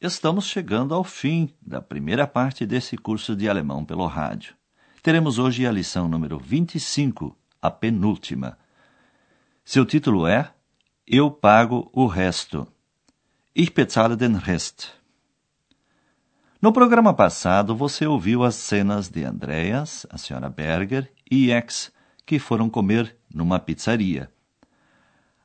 Estamos 0.00 0.44
chegando 0.44 0.94
ao 0.94 1.02
fim 1.02 1.52
da 1.60 1.82
primeira 1.82 2.24
parte 2.24 2.64
desse 2.64 2.96
curso 2.96 3.34
de 3.34 3.48
alemão 3.48 3.84
pelo 3.84 4.06
rádio. 4.06 4.54
Teremos 5.02 5.40
hoje 5.40 5.66
a 5.66 5.72
lição 5.72 6.06
número 6.06 6.38
25, 6.38 7.36
a 7.60 7.68
penúltima. 7.68 8.56
Seu 9.64 9.84
título 9.84 10.24
é 10.24 10.52
Eu 11.04 11.32
pago 11.32 11.90
o 11.92 12.06
resto. 12.06 12.64
Ich 13.52 13.72
bezahle 13.72 14.14
den 14.14 14.36
Rest. 14.36 14.86
No 16.62 16.72
programa 16.72 17.12
passado, 17.12 17.74
você 17.74 18.06
ouviu 18.06 18.44
as 18.44 18.54
cenas 18.54 19.08
de 19.08 19.24
Andreas, 19.24 20.06
a 20.10 20.16
senhora 20.16 20.48
Berger 20.48 21.12
e 21.28 21.50
X, 21.50 21.92
que 22.24 22.38
foram 22.38 22.70
comer 22.70 23.16
numa 23.34 23.58
pizzaria. 23.58 24.30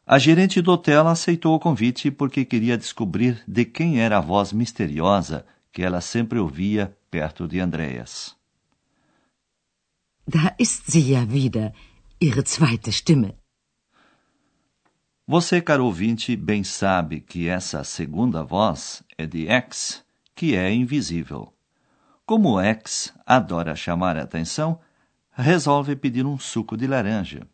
A 0.06 0.20
gerente 0.20 0.62
do 0.62 0.72
hotel 0.72 1.08
aceitou 1.08 1.56
o 1.56 1.60
convite 1.60 2.12
porque 2.12 2.44
queria 2.44 2.78
descobrir 2.78 3.42
de 3.48 3.64
quem 3.64 4.02
era 4.02 4.18
a 4.18 4.22
voz 4.22 4.52
misteriosa 4.52 5.46
que 5.72 5.82
ela 5.82 6.02
sempre 6.02 6.40
ouvia 6.40 6.96
perto 7.10 7.48
de 7.48 7.60
Andreas. 7.60 8.36
Da 10.28 10.56
ist 10.60 10.92
sie 10.92 11.12
ja 11.12 11.26
wieder, 11.26 11.74
ihre 12.20 12.44
zweite 12.44 12.92
Stimme. 12.92 13.36
Você, 15.26 15.62
caro 15.62 15.86
ouvinte, 15.86 16.36
bem 16.36 16.64
sabe 16.64 17.22
que 17.22 17.48
essa 17.48 17.84
segunda 17.84 18.44
voz 18.44 19.04
é 19.18 19.26
de 19.26 19.48
X, 19.48 20.04
que 20.36 20.56
é 20.56 20.72
invisível. 20.74 21.54
Como 22.26 22.60
X 22.60 23.14
adora 23.26 23.76
chamar 23.76 24.18
a 24.18 24.24
atenção, 24.24 24.80
resolve 25.32 25.96
pedir 25.96 26.26
um 26.26 26.38
suco 26.38 26.76
de 26.76 26.88
laranja. 26.88 27.48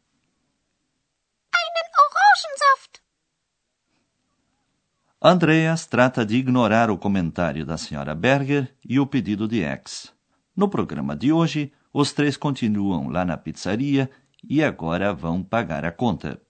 Andreas 5.21 5.85
trata 5.85 6.25
de 6.25 6.37
ignorar 6.37 6.89
o 6.89 6.97
comentário 6.97 7.65
da 7.65 7.77
senhora 7.77 8.15
Berger 8.15 8.73
e 8.87 9.01
o 9.01 9.05
pedido 9.05 9.49
de 9.49 9.61
X. 9.61 10.13
No 10.55 10.69
programa 10.69 11.13
de 11.13 11.33
hoje, 11.33 11.73
os 11.91 12.13
três 12.13 12.37
continuam 12.37 13.09
lá 13.09 13.25
na 13.25 13.35
pizzaria 13.35 14.09
e 14.41 14.63
agora 14.63 15.13
vão 15.13 15.43
pagar 15.43 15.83
a 15.83 15.91
conta. 15.91 16.41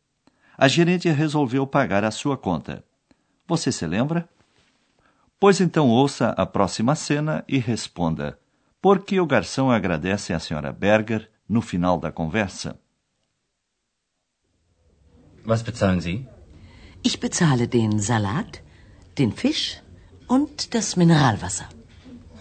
A 0.55 0.67
gerente 0.67 1.09
resolveu 1.09 1.65
pagar 1.65 2.03
a 2.03 2.11
sua 2.11 2.37
conta. 2.37 2.83
Você 3.47 3.71
se 3.71 3.87
lembra? 3.87 4.29
Pois 5.39 5.59
então 5.59 5.89
ouça 5.89 6.29
a 6.37 6.45
próxima 6.45 6.93
cena 6.93 7.43
e 7.47 7.57
responda: 7.57 8.37
por 8.79 9.03
que 9.03 9.19
o 9.19 9.25
garçom 9.25 9.71
agradece 9.71 10.31
à 10.31 10.39
senhora 10.39 10.71
Berger 10.71 11.27
no 11.47 11.61
final 11.61 11.99
da 11.99 12.11
conversa? 12.11 12.79
Was 15.43 15.63
bezahlen 15.63 16.01
Sie? 16.01 16.38
Ich 17.01 17.19
bezahle 17.19 17.67
den 17.67 17.99
Salat, 17.99 18.61
den 19.17 19.31
Fisch 19.31 19.81
und 20.27 20.73
das 20.73 20.95
Mineralwasser. 20.95 21.67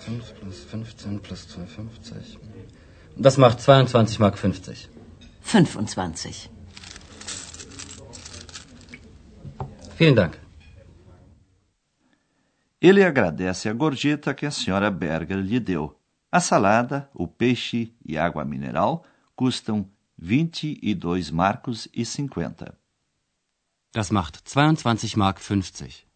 5 0.01 0.35
plus 0.41 0.65
15 0.65 1.21
plus 1.21 1.47
2,50. 1.49 2.39
Das 3.17 3.37
macht 3.37 3.61
22 3.61 4.19
Mark 4.19 4.39
50. 4.39 4.89
25. 5.43 6.51
Vielen 9.97 10.15
Dank. 10.15 10.39
Ele 12.81 13.05
agradece 13.05 13.69
a 13.69 13.73
gorjeta 13.73 14.33
que 14.35 14.47
a 14.47 14.51
senhora 14.51 14.91
Berger 14.91 15.39
lhe 15.39 15.59
deu. 15.59 15.99
A 16.31 16.41
salada, 16.41 17.11
o 17.13 17.27
peixe 17.27 17.93
e 18.05 18.17
água 18.17 18.45
mineral 18.45 19.05
custam 19.35 19.89
22 20.17 21.31
marcos 21.31 21.89
e 21.93 22.05
50. 22.05 22.73
Das 23.99 24.13
macht 24.13 24.41
22 24.45 25.17
Mark 25.17 25.41
50. 25.41 26.07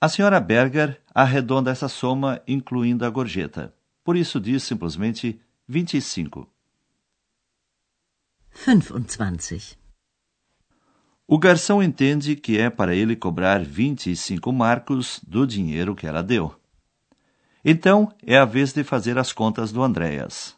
A 0.00 0.08
senhora 0.08 0.38
Berger 0.38 1.02
arredonda 1.12 1.72
essa 1.72 1.88
soma 1.88 2.40
incluindo 2.46 3.04
a 3.04 3.10
gorjeta. 3.10 3.74
Por 4.04 4.16
isso 4.16 4.38
diz 4.38 4.62
simplesmente 4.62 5.40
25. 5.66 6.48
25. 8.52 9.76
O 11.26 11.36
garçom 11.36 11.82
entende 11.82 12.36
que 12.36 12.60
é 12.60 12.70
para 12.70 12.94
ele 12.94 13.16
cobrar 13.16 13.64
25 13.64 14.52
marcos 14.52 15.20
do 15.26 15.44
dinheiro 15.44 15.96
que 15.96 16.06
ela 16.06 16.22
deu. 16.22 16.54
Então 17.64 18.14
é 18.24 18.38
a 18.38 18.44
vez 18.44 18.72
de 18.72 18.84
fazer 18.84 19.18
as 19.18 19.32
contas 19.32 19.72
do 19.72 19.82
Andreas. 19.82 20.56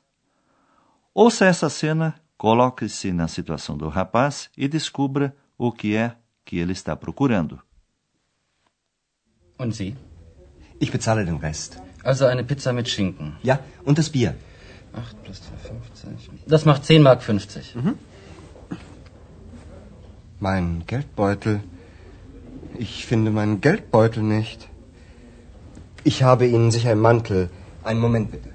Ouça 1.14 1.46
essa 1.46 1.70
cena, 1.70 2.14
coloque-se 2.36 3.10
na 3.10 3.26
situação 3.26 3.74
do 3.74 3.88
rapaz 3.88 4.50
e 4.54 4.68
descubra 4.68 5.34
o 5.58 5.72
que 5.72 5.96
é 5.96 6.16
que 6.44 6.58
ele 6.58 6.72
está 6.72 6.96
procurando. 6.96 7.60
Und 9.58 9.72
Sie? 9.74 9.96
ich 10.78 10.90
bezahle 10.92 11.24
den 11.24 11.36
Rest. 11.36 11.80
Also 12.02 12.26
eine 12.26 12.44
Pizza 12.44 12.72
mit 12.72 12.88
Schinken. 12.88 13.36
Ja, 13.42 13.58
und 13.84 13.98
das 13.98 14.10
Bier. 14.10 14.34
8 14.92 15.24
plus 15.24 15.38
2,50. 15.38 16.48
Das 16.48 16.64
macht 16.64 16.84
10 16.84 17.02
Mark 17.02 17.22
50. 17.22 17.74
Mein 20.40 20.84
Geldbeutel. 20.86 21.60
Ich 22.78 23.06
finde 23.06 23.30
meinen 23.30 23.60
Geldbeutel 23.60 24.22
nicht. 24.22 24.68
Ich 26.04 26.22
habe 26.22 26.46
Ihnen 26.46 26.70
sicher 26.70 26.92
im 26.92 27.00
Mantel. 27.00 27.50
Einen 27.84 28.00
Moment 28.00 28.30
bitte. 28.30 28.50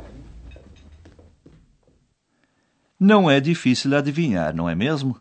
Não 2.99 3.31
é 3.31 3.39
difícil 3.41 3.95
adivinhar, 3.95 4.53
não 4.53 4.69
é 4.69 4.75
mesmo? 4.75 5.19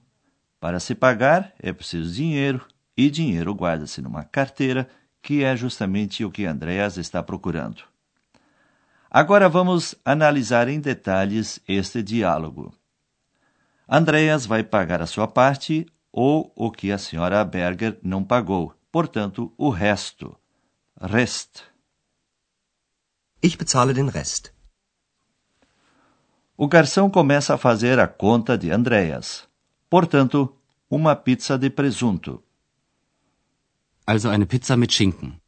Para 0.61 0.79
se 0.79 0.95
pagar 0.95 1.55
é 1.59 1.73
preciso 1.73 2.13
dinheiro, 2.13 2.67
e 2.95 3.11
dinheiro 3.11 3.55
guarda-se 3.55 4.03
numa 4.03 4.23
carteira, 4.23 4.87
que 5.23 5.43
é 5.43 5.57
justamente 5.57 6.23
o 6.25 6.31
que 6.31 6.45
Andreas 6.45 6.99
está 6.99 7.23
procurando. 7.23 7.83
Agora 9.11 9.49
vamos 9.49 9.95
analisar 10.05 10.69
em 10.69 10.79
detalhes 10.79 11.59
este 11.67 12.03
diálogo. 12.03 12.75
Andreas 13.89 14.47
vai 14.47 14.63
pagar 14.63 15.03
a 15.03 15.07
sua 15.07 15.27
parte 15.27 15.87
ou 16.13 16.53
o 16.55 16.71
que 16.71 16.93
a 16.93 16.99
senhora 16.99 17.45
Berger 17.45 17.99
não 18.03 18.23
pagou, 18.23 18.75
portanto, 18.93 19.53
o 19.57 19.71
resto. 19.71 20.37
Rest. 21.01 21.63
Ich 23.43 23.57
bezahle 23.57 23.95
den 23.95 24.09
Rest. 24.09 24.53
O 26.57 26.69
garçom 26.69 27.11
começa 27.11 27.55
a 27.55 27.59
fazer 27.59 27.99
a 27.99 28.07
conta 28.07 28.59
de 28.59 28.71
Andreas. 28.71 29.50
Portanto, 29.91 30.57
uma 30.89 31.17
pizza 31.17 31.59
de 31.59 31.69
presunto. 31.69 32.43
Also 34.07 34.31
eine 34.31 34.47
Pizza 34.47 34.77
mit 34.77 34.93
Schinken. 34.93 35.41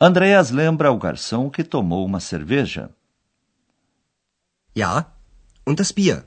Andreas 0.00 0.50
lembra 0.50 0.88
ao 0.88 0.98
garçom 0.98 1.50
que 1.50 1.62
tomou 1.62 2.04
uma 2.04 2.20
cerveja. 2.20 2.90
Ja, 4.74 5.12
und 5.66 5.76
das 5.76 5.92
Bier. 5.92 6.26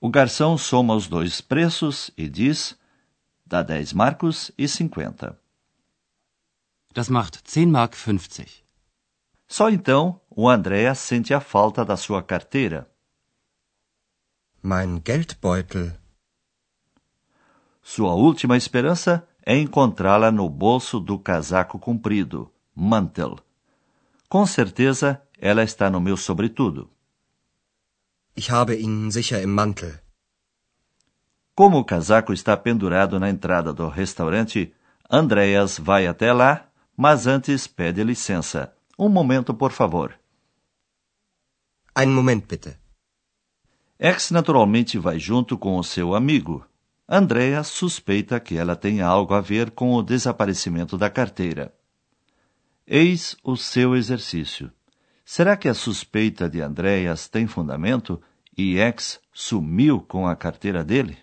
O 0.00 0.10
garçom 0.10 0.58
soma 0.58 0.94
os 0.94 1.06
dois 1.06 1.40
preços 1.40 2.10
e 2.16 2.28
diz: 2.28 2.76
dá 3.46 3.62
10 3.62 3.92
marcos 3.92 4.50
e 4.58 4.66
50. 4.66 5.38
Das 6.92 7.08
macht 7.08 7.42
10 7.44 7.66
Mark 7.66 7.94
50. 7.94 8.44
Só 9.46 9.70
então 9.70 10.20
o 10.28 10.48
Andreas 10.48 10.98
sente 10.98 11.32
a 11.32 11.40
falta 11.40 11.84
da 11.84 11.96
sua 11.96 12.22
carteira. 12.22 12.89
Mein 14.62 15.00
Geldbeutel. 15.02 15.98
Sua 17.82 18.14
última 18.14 18.56
esperança 18.58 19.26
é 19.44 19.56
encontrá-la 19.56 20.30
no 20.30 20.50
bolso 20.50 21.00
do 21.00 21.18
casaco 21.18 21.78
comprido, 21.78 22.52
mantel. 22.74 23.38
Com 24.28 24.44
certeza, 24.44 25.22
ela 25.38 25.62
está 25.62 25.88
no 25.88 26.00
meu 26.00 26.16
sobretudo. 26.16 26.90
Ich 28.36 28.50
habe 28.50 28.76
ihn 28.76 29.10
sicher 29.10 29.42
im 29.42 29.54
Mantel. 29.54 29.98
Como 31.54 31.78
o 31.78 31.84
casaco 31.84 32.32
está 32.32 32.56
pendurado 32.56 33.18
na 33.18 33.28
entrada 33.28 33.72
do 33.72 33.88
restaurante, 33.88 34.72
Andreas 35.10 35.78
vai 35.78 36.06
até 36.06 36.32
lá, 36.32 36.70
mas 36.96 37.26
antes 37.26 37.66
pede 37.66 38.04
licença. 38.04 38.72
Um 38.98 39.08
momento, 39.08 39.52
por 39.54 39.72
favor. 39.72 40.18
Einen 41.94 42.14
Moment 42.14 42.46
bitte. 42.46 42.79
X 44.02 44.30
naturalmente 44.30 44.98
vai 44.98 45.18
junto 45.18 45.58
com 45.58 45.76
o 45.76 45.84
seu 45.84 46.14
amigo. 46.14 46.66
Andrea 47.06 47.62
suspeita 47.62 48.40
que 48.40 48.56
ela 48.56 48.74
tem 48.74 49.02
algo 49.02 49.34
a 49.34 49.42
ver 49.42 49.72
com 49.72 49.92
o 49.92 50.02
desaparecimento 50.02 50.96
da 50.96 51.10
carteira. 51.10 51.74
Eis 52.86 53.36
o 53.44 53.58
seu 53.58 53.94
exercício. 53.94 54.72
Será 55.22 55.54
que 55.54 55.68
a 55.68 55.74
suspeita 55.74 56.48
de 56.48 56.62
Andreas 56.62 57.28
tem 57.28 57.46
fundamento 57.46 58.18
e 58.56 58.78
X 58.78 59.20
sumiu 59.34 60.00
com 60.00 60.26
a 60.26 60.34
carteira 60.34 60.82
dele? 60.82 61.18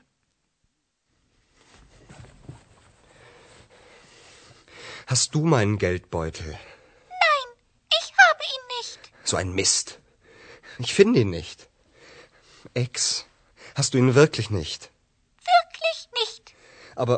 Hast 5.07 5.33
du 5.33 5.43
meinen 5.43 5.79
Geldbeutel? 5.79 6.51
Nein, 6.51 7.49
ich 7.89 8.13
habe 8.13 8.43
ihn 8.43 8.67
nicht. 8.77 8.99
So 9.23 9.37
ein 9.37 9.55
Mist. 9.55 9.99
Ich 10.79 10.93
finde 10.93 11.21
ihn 11.21 11.31
nicht. 11.31 11.66
Ex, 12.77 13.25
hast 13.73 13.95
du 13.95 13.97
ihn 13.97 14.13
wirklich 14.13 14.51
nicht? 14.51 14.91
Wirklich 15.53 15.99
nicht. 16.19 16.43
Aber 16.95 17.15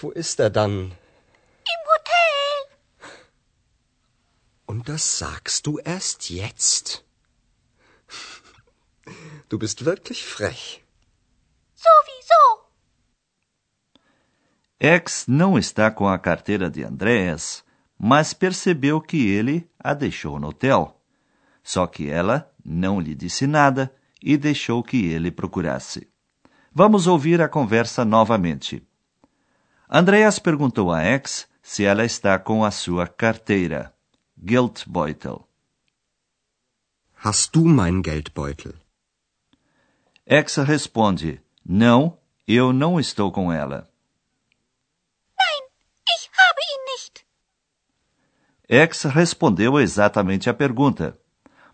wo 0.00 0.12
ist 0.12 0.38
er 0.38 0.50
dann? 0.50 0.72
Im 1.74 1.82
Hotel. 1.92 2.54
Und 4.66 4.88
das 4.88 5.18
sagst 5.18 5.66
du 5.66 5.80
erst 5.80 6.30
jetzt? 6.30 7.04
Du 9.48 9.58
bist 9.58 9.84
wirklich 9.84 10.24
frech. 10.24 10.84
Sowieso. 11.74 12.42
X 14.78 15.26
não 15.26 15.58
está 15.58 15.90
com 15.90 16.06
a 16.06 16.18
carteira 16.18 16.70
de 16.70 16.84
Andreas, 16.84 17.64
mas 17.98 18.32
percebeu 18.32 19.00
que 19.00 19.28
ele 19.38 19.68
a 19.76 19.92
deixou 19.92 20.38
no 20.38 20.50
hotel. 20.50 21.00
Só 21.64 21.88
que 21.88 22.08
ela 22.08 22.48
não 22.64 23.00
lhe 23.00 23.16
disse 23.16 23.48
nada 23.48 23.92
e 24.24 24.38
deixou 24.38 24.82
que 24.82 25.04
ele 25.04 25.30
procurasse. 25.30 26.08
Vamos 26.72 27.06
ouvir 27.06 27.42
a 27.42 27.48
conversa 27.48 28.06
novamente. 28.06 28.82
Andreas 29.88 30.38
perguntou 30.38 30.90
a 30.90 31.02
X 31.02 31.46
se 31.62 31.84
ela 31.84 32.06
está 32.06 32.38
com 32.38 32.64
a 32.64 32.70
sua 32.70 33.06
carteira, 33.06 33.94
Geldbeutel. 34.42 35.46
Hast 37.22 37.52
du 37.52 37.66
mein 37.66 38.02
Geldbeutel? 38.02 38.72
X 40.26 40.56
responde: 40.56 41.40
Não, 41.64 42.18
eu 42.48 42.72
não 42.72 42.98
estou 42.98 43.30
com 43.30 43.52
ela. 43.52 43.86
Nein, 45.38 45.68
ich 46.16 46.30
habe 46.32 46.60
ihn 46.72 46.84
nicht. 46.92 47.26
X 48.68 49.04
respondeu 49.04 49.78
exatamente 49.78 50.48
a 50.48 50.54
pergunta, 50.54 51.18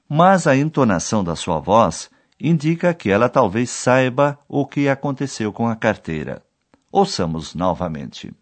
mas 0.08 0.49
a 0.49 0.56
entonação 0.56 1.23
da 1.23 1.37
sua 1.37 1.61
voz 1.61 2.11
indica 2.41 2.95
que 2.95 3.11
ela 3.11 3.29
talvez 3.29 3.71
saiba 3.71 4.39
o 4.49 4.67
que 4.67 4.89
aconteceu 4.89 5.53
com 5.53 5.69
a 5.69 5.77
carteira. 5.77 6.43
Ouçamos 6.91 7.55
novamente. 7.55 8.35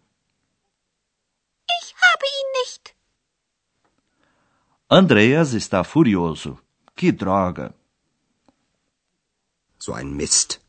Ich 1.81 1.93
habe 2.01 2.25
ihn 2.25 2.51
nicht. 2.53 2.95
Andreas 4.89 5.53
está 5.53 5.83
furioso. 5.83 6.57
Que 6.95 7.11
droga! 7.11 7.75
So 9.77 9.93
ein 9.93 10.07
Mist. 10.07 10.59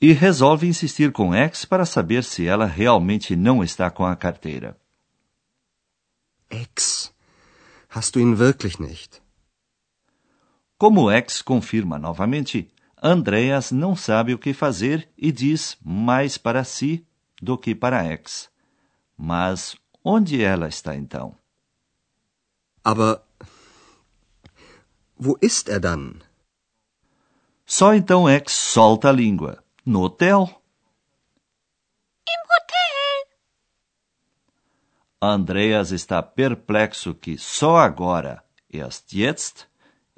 E 0.00 0.12
resolve 0.12 0.66
insistir 0.66 1.12
com 1.12 1.34
X 1.34 1.64
para 1.64 1.84
saber 1.84 2.24
se 2.24 2.46
ela 2.46 2.66
realmente 2.66 3.34
não 3.36 3.62
está 3.62 3.90
com 3.90 4.04
a 4.04 4.14
carteira. 4.16 4.76
Ex, 6.50 7.12
hast 7.88 8.14
du 8.14 8.20
ihn 8.20 8.36
wirklich 8.36 8.78
nicht? 8.78 9.20
Como 10.78 11.10
X 11.10 11.42
confirma 11.42 11.98
novamente, 11.98 12.70
Andreas 13.02 13.72
não 13.72 13.96
sabe 13.96 14.32
o 14.32 14.38
que 14.38 14.54
fazer 14.54 15.08
e 15.18 15.32
diz 15.32 15.76
mais 15.84 16.38
para 16.38 16.62
si 16.62 17.04
do 17.42 17.58
que 17.58 17.74
para 17.74 18.04
X. 18.04 18.48
Mas 19.16 19.76
onde 20.04 20.40
ela 20.40 20.68
está 20.68 20.94
então? 20.94 21.34
Aber 22.84 23.22
wo 25.18 25.36
ist 25.42 25.68
er 25.68 25.80
dann? 25.80 26.22
Só 27.66 27.92
então 27.92 28.28
X 28.28 28.52
solta 28.52 29.08
a 29.08 29.12
língua. 29.12 29.62
No 29.84 30.04
hotel. 30.04 30.48
Im 32.26 32.40
Hotel. 32.50 33.28
Andreas 35.20 35.90
está 35.90 36.22
perplexo 36.22 37.14
que 37.14 37.36
só 37.36 37.76
agora, 37.76 38.42
erst 38.70 39.12
jetzt, 39.12 39.67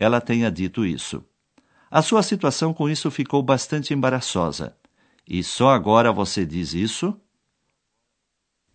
ela 0.00 0.20
tenha 0.20 0.50
dito 0.50 0.85
isso. 0.85 1.23
A 1.91 2.00
sua 2.00 2.23
situação 2.23 2.73
com 2.73 2.88
isso 2.88 3.11
ficou 3.11 3.43
bastante 3.43 3.93
embaraçosa. 3.93 4.75
E 5.29 5.44
só 5.44 5.69
agora 5.69 6.11
você 6.11 6.47
diz 6.47 6.73
isso? 6.73 7.20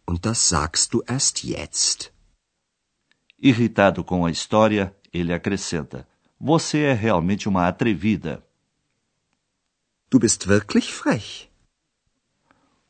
Und 0.08 0.22
das 0.22 0.38
sagst 0.38 0.92
du 0.92 1.04
erst 1.10 1.44
jetzt. 1.44 2.14
Irritado 3.40 4.04
com 4.04 4.24
a 4.24 4.30
história, 4.30 4.96
ele 5.12 5.34
acrescenta: 5.34 6.08
Você 6.40 6.84
é 6.84 6.94
realmente 6.94 7.50
uma 7.50 7.68
atrevida. 7.68 8.46
Du 10.12 10.20
bist 10.20 10.46
wirklich 10.46 10.94
frech. 10.94 11.50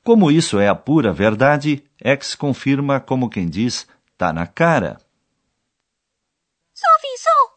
Como 0.04 0.30
isso 0.30 0.60
é 0.60 0.68
a 0.68 0.76
pura 0.76 1.14
verdade, 1.14 1.84
X 2.00 2.36
confirma 2.36 3.00
como 3.00 3.30
quem 3.30 3.48
diz: 3.48 3.88
tá 4.18 4.34
na 4.34 4.46
cara. 4.46 5.00
Sowieso. 6.74 7.55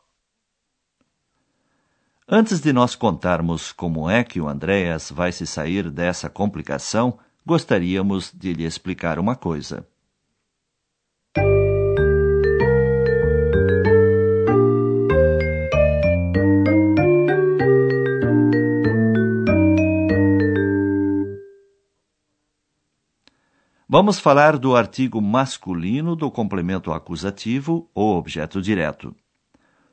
Antes 2.30 2.60
de 2.60 2.74
nós 2.74 2.94
contarmos 2.94 3.72
como 3.72 4.10
é 4.10 4.22
que 4.22 4.38
o 4.38 4.46
Andreas 4.46 5.10
vai 5.10 5.32
se 5.32 5.46
sair 5.46 5.90
dessa 5.90 6.28
complicação, 6.28 7.18
gostaríamos 7.46 8.30
de 8.34 8.52
lhe 8.52 8.64
explicar 8.64 9.18
uma 9.18 9.34
coisa. 9.34 9.88
Vamos 23.88 24.20
falar 24.20 24.58
do 24.58 24.76
artigo 24.76 25.18
masculino 25.22 26.14
do 26.14 26.30
complemento 26.30 26.92
acusativo 26.92 27.88
ou 27.94 28.18
objeto 28.18 28.60
direto. 28.60 29.16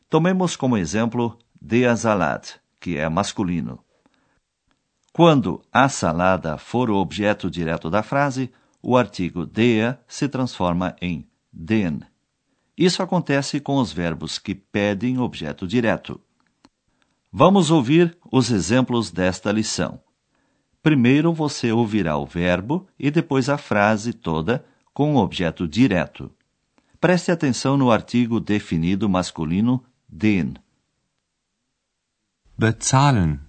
Tomemos 0.09 0.57
como 0.57 0.77
exemplo 0.77 1.39
der 1.65 1.97
Salat, 1.97 2.59
que 2.79 2.95
é 2.95 3.09
masculino. 3.09 3.79
Quando 5.11 5.63
a 5.73 5.89
salada 5.89 6.59
for 6.59 6.91
o 6.91 6.97
objeto 6.97 7.49
direto 7.49 7.89
da 7.89 8.03
frase, 8.03 8.51
o 8.83 8.95
artigo 8.95 9.47
der 9.47 9.99
se 10.07 10.29
transforma 10.29 10.95
em 11.01 11.27
den. 11.51 12.01
Isso 12.77 13.01
acontece 13.01 13.59
com 13.59 13.77
os 13.77 13.91
verbos 13.91 14.37
que 14.37 14.53
pedem 14.53 15.17
objeto 15.17 15.65
direto. 15.65 16.21
Vamos 17.31 17.71
ouvir 17.71 18.15
os 18.31 18.51
exemplos 18.51 19.09
desta 19.09 19.51
lição. 19.51 19.99
Primeiro 20.83 21.33
você 21.33 21.71
ouvirá 21.71 22.15
o 22.15 22.27
verbo 22.27 22.87
e 22.99 23.09
depois 23.09 23.49
a 23.49 23.57
frase 23.57 24.13
toda 24.13 24.63
com 24.93 25.15
o 25.15 25.17
objeto 25.17 25.67
direto. 25.67 26.29
Preste 27.01 27.31
atenção 27.31 27.75
no 27.75 27.89
artigo 27.89 28.39
definido 28.39 29.09
masculino 29.09 29.83
den. 30.07 30.53
Bezahlen. 32.57 33.41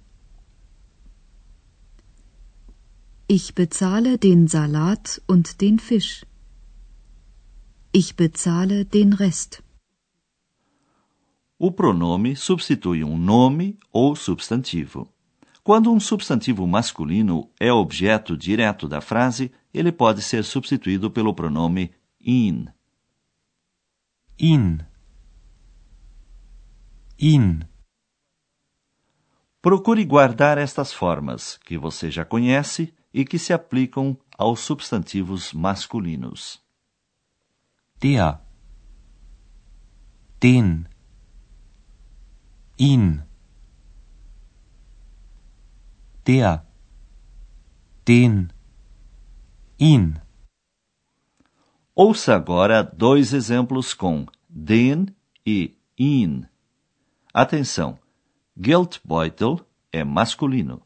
Ich 3.29 3.55
bezahle 3.55 4.19
den 4.19 4.49
Salat 4.49 5.23
und 5.29 5.61
den 5.61 5.79
Fisch. 5.79 6.27
Ich 7.93 8.17
bezahle 8.17 8.85
den 8.85 9.13
Rest. 9.13 9.63
O 11.57 11.71
pronome 11.71 12.35
substitui 12.35 13.05
um 13.05 13.17
nome 13.17 13.79
ou 13.93 14.17
substantivo. 14.17 15.09
Quando 15.63 15.93
um 15.93 16.01
substantivo 16.01 16.67
masculino 16.67 17.49
é 17.61 17.73
objeto 17.73 18.37
direto 18.37 18.89
da 18.89 19.01
frase, 19.01 19.53
ele 19.73 19.93
pode 19.93 20.21
ser 20.21 20.43
substituído 20.43 21.13
pelo 21.13 21.33
pronome 21.33 21.93
in. 22.21 22.67
In. 24.37 24.81
In. 27.17 27.76
Procure 29.67 30.05
guardar 30.05 30.59
estas 30.59 30.93
formas, 30.93 31.59
que 31.59 31.77
você 31.77 32.09
já 32.09 32.25
conhece 32.25 32.95
e 33.13 33.25
que 33.25 33.37
se 33.37 33.53
aplicam 33.53 34.17
aos 34.39 34.61
substantivos 34.61 35.53
masculinos. 35.53 36.63
Der. 37.99 38.41
Den. 40.39 40.87
Ihn. 42.79 43.25
Der. 46.25 46.65
Den. 48.05 48.49
Ihn. 49.81 50.15
Ouça 51.93 52.37
agora 52.37 52.85
dois 52.85 53.33
exemplos 53.33 53.93
com 53.93 54.27
den 54.49 55.07
e 55.45 55.77
in. 55.99 56.47
Atenção! 57.35 58.06
Geldbeutel 58.59 59.61
é 59.93 60.03
masculino. 60.03 60.81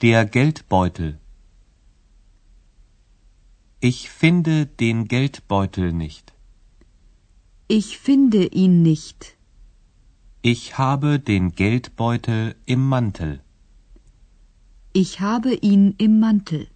Der 0.00 0.24
Geldbeutel. 0.24 1.18
Ich 3.80 4.08
finde 4.08 4.66
den 4.66 5.08
Geldbeutel 5.08 5.92
nicht. 5.92 6.32
Ich 7.66 7.98
finde 7.98 8.46
ihn 8.46 8.82
nicht. 8.82 9.36
Ich 10.42 10.78
habe 10.78 11.18
den 11.18 11.50
Geldbeutel 11.56 12.54
im 12.64 12.88
Mantel. 12.88 13.40
Ich 14.92 15.18
habe 15.18 15.52
ihn 15.52 15.96
im 15.98 16.20
Mantel. 16.20 16.68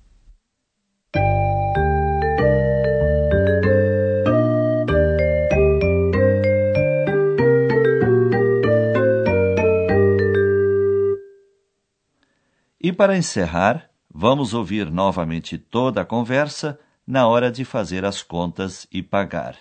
Para 12.97 13.17
encerrar, 13.17 13.91
vamos 14.12 14.55
ouvir 14.55 14.91
novamente 14.91 15.59
toda 15.59 16.00
a 16.00 16.05
conversa 16.05 16.81
na 17.07 17.29
hora 17.29 17.53
de 17.53 17.65
fazer 17.65 18.05
as 18.05 18.23
contas 18.23 18.88
e 18.91 19.03
pagar. 19.03 19.57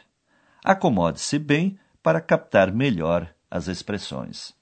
Acomode-se 0.63 1.37
bem 1.37 1.77
para 2.01 2.21
captar 2.21 2.71
melhor 2.71 3.29
as 3.51 3.67
expressões. 3.67 4.55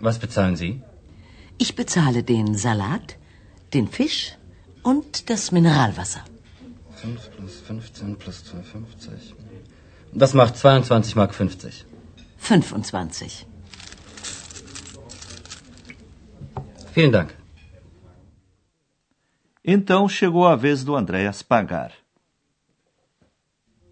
Was 0.00 0.18
bezahlen 0.18 0.56
Sie? 0.56 0.80
Ich 1.58 1.74
bezahle 1.74 2.22
den 2.22 2.56
Salat, 2.56 3.16
den 3.74 3.88
Fisch 3.88 4.36
und 4.82 5.28
das 5.28 5.50
Mineralwasser. 5.52 6.22
5 7.02 7.30
plus 7.36 7.60
15 7.60 8.16
plus 8.16 8.44
2,50. 8.44 9.34
Das 10.12 10.34
macht 10.34 10.56
22 10.56 11.16
Mark 11.16 11.34
50. 11.34 11.84
25. 12.38 13.46
Vielen 16.94 17.12
Dank. 17.12 17.34
Então 19.64 20.08
chegou 20.08 20.46
a 20.46 20.56
vez 20.56 20.84
do 20.84 20.96
Andréas 20.96 21.42
pagar. 21.42 21.90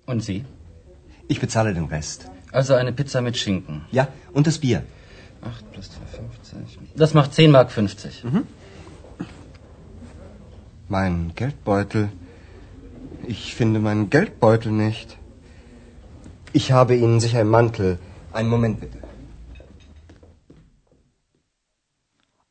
Und 0.07 0.21
Sie? 0.25 0.45
Ich 1.29 1.41
bezahle 1.41 1.75
den 1.75 1.85
Rest. 1.85 2.31
Also 2.53 2.75
eine 2.75 2.93
Pizza 2.93 3.21
mit 3.21 3.37
Schinken. 3.37 3.85
Ja, 3.93 4.09
und 4.33 4.47
das 4.47 4.59
Bier. 4.59 4.85
8 5.47 5.73
plus 5.73 5.91
2,50. 5.91 6.97
Das 6.97 7.15
macht 7.15 7.35
10 7.35 7.50
Mark 7.50 7.71
50. 7.71 8.25
Mein 10.88 11.33
Geldbeutel. 11.35 12.09
Ich 13.26 13.55
finde 13.55 13.81
meinen 13.81 14.09
Geldbeutel 14.11 14.73
nicht. 14.73 15.19
Ich 16.53 16.73
habe 16.73 16.97
Ihnen 16.97 17.21
sicher 17.21 17.41
im 17.41 17.49
Mantel. 17.49 17.99
Einen 18.33 18.49
Moment 18.49 18.81
bitte. 18.81 18.99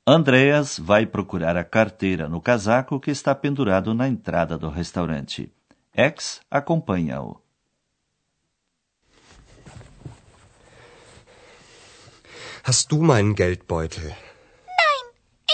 Andreas 0.08 0.78
vai 0.78 1.08
procurar 1.08 1.58
a 1.58 1.64
carteira 1.64 2.30
no 2.30 2.40
casaco 2.40 3.00
que 3.00 3.10
está 3.10 3.34
pendurado 3.34 3.96
na 3.96 4.08
entrada 4.08 4.56
do 4.56 4.70
restaurante. 4.70 5.52
X 5.96 6.42
acompanha-o. 6.52 7.45
Hast 12.66 12.92
du 12.92 13.04
meinen 13.04 13.36
Geldbeutel? 13.36 14.06
Nein, 14.10 15.06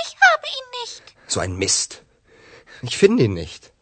ich 0.01 0.15
habe 0.15 0.48
ihn 0.48 0.68
nicht. 0.82 1.03
So 1.27 1.41
ein 1.41 1.58
Mist. 1.58 2.03
Ich 2.84 2.98
finde 2.98 3.25
ihn 3.25 3.34
nicht. 3.34 3.74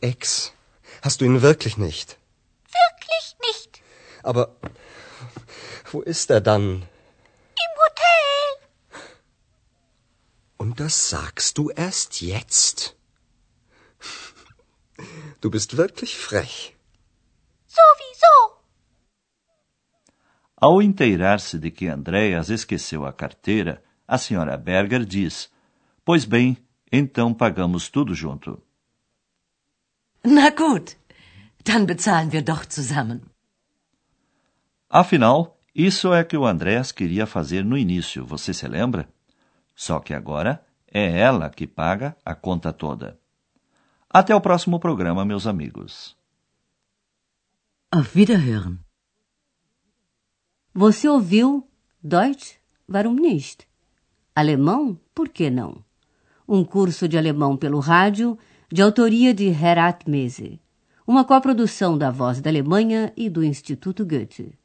Ex, 0.00 0.52
hast 1.00 1.20
du 1.20 1.26
ihn 1.26 1.42
wirklich 1.42 1.76
nicht? 1.76 2.18
Wirklich 2.64 3.36
nicht. 3.46 3.80
Aber 4.24 4.56
wo 5.92 6.00
ist 6.00 6.28
er 6.28 6.40
dann? 6.40 6.82
Im 6.82 7.72
Hotel. 7.84 8.68
Und 10.56 10.80
das 10.80 11.08
sagst 11.08 11.56
du 11.56 11.70
erst 11.70 12.20
jetzt? 12.20 12.96
Du 15.40 15.52
bist 15.52 15.76
wirklich 15.76 16.18
frech. 16.18 16.74
Sowieso. 17.68 18.13
Ao 20.64 20.80
inteirar-se 20.80 21.58
de 21.58 21.70
que 21.70 21.88
Andreas 21.88 22.48
esqueceu 22.48 23.04
a 23.04 23.12
carteira, 23.12 23.82
a 24.08 24.16
senhora 24.16 24.56
Berger 24.56 25.04
diz: 25.04 25.52
Pois 26.02 26.24
bem, 26.24 26.56
então 26.90 27.34
pagamos 27.34 27.90
tudo 27.90 28.14
junto. 28.14 28.62
Na 30.24 30.48
gut, 30.48 30.96
dann 31.66 31.84
bezahlen 31.84 32.30
wir 32.30 32.42
doch 32.42 32.64
zusammen. 32.70 33.20
Afinal, 34.88 35.60
isso 35.74 36.14
é 36.14 36.24
que 36.24 36.38
o 36.38 36.46
Andreas 36.46 36.92
queria 36.92 37.26
fazer 37.26 37.62
no 37.62 37.76
início, 37.76 38.24
você 38.24 38.54
se 38.54 38.66
lembra? 38.66 39.06
Só 39.74 40.00
que 40.00 40.14
agora 40.14 40.64
é 40.90 41.20
ela 41.20 41.50
que 41.50 41.66
paga 41.66 42.16
a 42.24 42.34
conta 42.34 42.72
toda. 42.72 43.18
Até 44.08 44.34
o 44.34 44.40
próximo 44.40 44.80
programa, 44.80 45.26
meus 45.26 45.46
amigos. 45.46 46.16
Auf 47.92 48.16
Wiederhören. 48.16 48.83
Você 50.76 51.08
ouviu 51.08 51.68
Deutsch? 52.02 52.56
Warum 52.90 53.14
nicht? 53.14 53.64
Alemão? 54.34 54.98
Por 55.14 55.28
que 55.28 55.48
não? 55.48 55.84
Um 56.48 56.64
curso 56.64 57.06
de 57.06 57.16
alemão 57.16 57.56
pelo 57.56 57.78
rádio, 57.78 58.36
de 58.72 58.82
autoria 58.82 59.32
de 59.32 59.44
Herat 59.44 60.02
Mese. 60.10 60.60
Uma 61.06 61.24
coprodução 61.24 61.96
da 61.96 62.10
Voz 62.10 62.40
da 62.40 62.50
Alemanha 62.50 63.12
e 63.16 63.30
do 63.30 63.44
Instituto 63.44 64.04
Goethe. 64.04 64.58